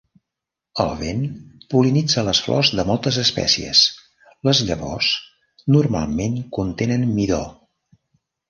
El 0.83 0.87
vent 1.01 1.19
pol·linitza 1.73 2.23
les 2.29 2.39
flors 2.45 2.71
de 2.79 2.85
moltes 2.91 3.19
espècies; 3.25 3.83
les 4.49 4.63
llavors 4.71 5.13
normalment 5.77 6.41
contenen 6.61 7.09
midó. 7.21 7.43